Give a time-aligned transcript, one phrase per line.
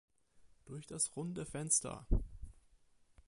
[0.65, 2.07] Durch das runde Fenster!